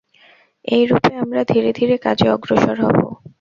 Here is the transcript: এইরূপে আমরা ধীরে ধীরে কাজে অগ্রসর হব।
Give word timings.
এইরূপে 0.67 1.11
আমরা 1.15 1.41
ধীরে 1.43 1.71
ধীরে 1.79 1.95
কাজে 2.05 2.27
অগ্রসর 2.29 2.77
হব। 2.83 2.97